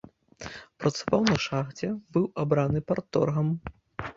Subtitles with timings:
[0.83, 3.47] Працаваў на шахце, быў абраны парторгам.